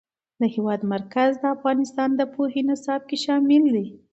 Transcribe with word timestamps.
د 0.39 0.41
هېواد 0.55 0.81
مرکز 0.93 1.31
د 1.39 1.45
افغانستان 1.55 2.09
د 2.15 2.21
پوهنې 2.33 2.63
نصاب 2.69 3.01
کې 3.09 3.17
شامل 3.25 3.63
دی. 3.75 3.87